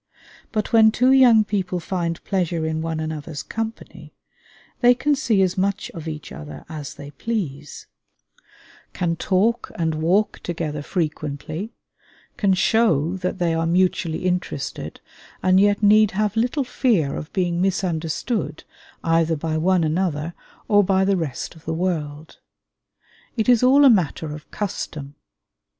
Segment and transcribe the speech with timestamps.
[0.51, 4.15] But when two young people find pleasure in one another's company,
[4.79, 7.85] they can see as much of each other as they please,
[8.93, 11.73] can talk and walk together frequently,
[12.35, 14.99] can show that they are mutually interested,
[15.43, 18.63] and yet need have little fear of being misunderstood
[19.03, 20.33] either by one another
[20.67, 22.39] or by the rest of the world.
[23.37, 25.13] It is all a matter of custom.